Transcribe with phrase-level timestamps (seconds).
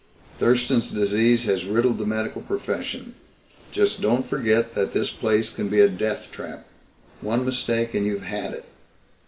[0.39, 3.13] Thurston's Disease has riddled the medical profession.
[3.71, 6.65] Just don't forget that this place can be a death trap.
[7.21, 8.65] One mistake and you've had it.